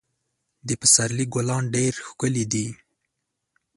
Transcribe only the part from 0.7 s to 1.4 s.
پسرلي